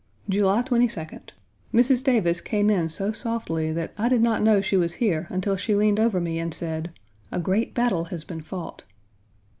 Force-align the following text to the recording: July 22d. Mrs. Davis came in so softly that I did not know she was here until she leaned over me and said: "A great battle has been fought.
July 0.27 0.63
22d. 0.63 1.29
Mrs. 1.71 2.03
Davis 2.03 2.41
came 2.41 2.71
in 2.71 2.89
so 2.89 3.11
softly 3.11 3.71
that 3.71 3.93
I 3.99 4.09
did 4.09 4.23
not 4.23 4.41
know 4.41 4.59
she 4.59 4.75
was 4.75 4.95
here 4.95 5.27
until 5.29 5.55
she 5.55 5.75
leaned 5.75 5.99
over 5.99 6.19
me 6.19 6.39
and 6.39 6.51
said: 6.51 6.89
"A 7.31 7.39
great 7.39 7.75
battle 7.75 8.05
has 8.05 8.23
been 8.23 8.41
fought. 8.41 8.83